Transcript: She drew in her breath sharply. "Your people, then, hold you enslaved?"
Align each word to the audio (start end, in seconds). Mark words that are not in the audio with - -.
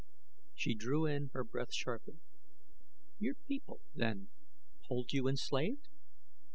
She 0.55 0.73
drew 0.73 1.05
in 1.05 1.29
her 1.33 1.43
breath 1.43 1.71
sharply. 1.71 2.15
"Your 3.19 3.35
people, 3.35 3.81
then, 3.93 4.29
hold 4.87 5.13
you 5.13 5.27
enslaved?" 5.27 5.89